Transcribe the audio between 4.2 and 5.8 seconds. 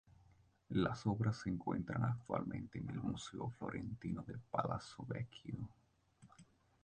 del Palazzo Vecchio.